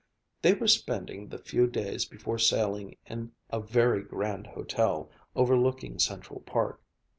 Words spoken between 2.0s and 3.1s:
before sailing